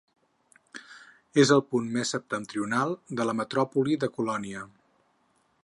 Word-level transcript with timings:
És 1.43 1.51
el 1.57 1.61
punt 1.73 1.91
més 1.97 2.13
septentrional 2.15 2.95
de 3.21 3.29
la 3.31 3.37
metròpoli 3.43 3.99
de 4.05 4.11
Colònia. 4.17 4.65